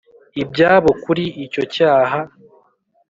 [0.41, 2.19] ibyabo kuri icyo cyaha